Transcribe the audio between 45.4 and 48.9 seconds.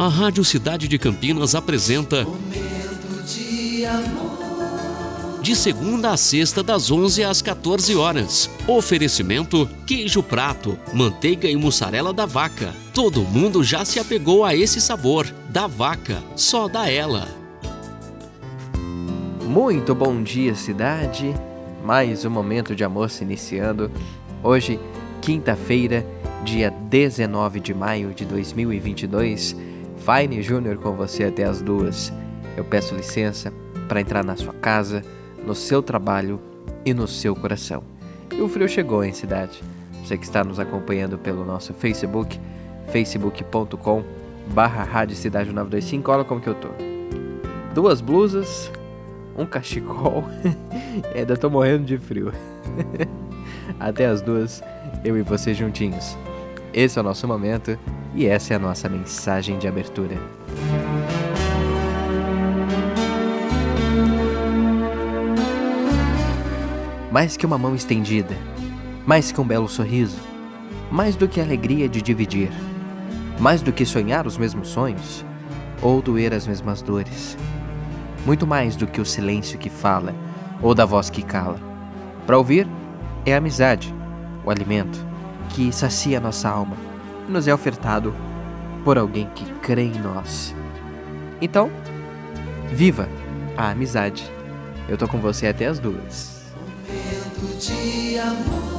925, olha como que eu tô. Duas blusas,